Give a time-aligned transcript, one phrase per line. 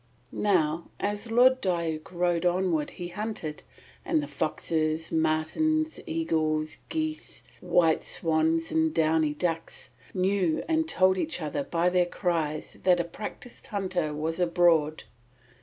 [0.31, 3.61] Now as Lord Diuk rode onward he hunted,
[4.03, 11.39] and the foxes, martens, eagles, geese, white swans and downy ducks knew and told each
[11.39, 15.03] other by their cries that a practised hunter was abroad.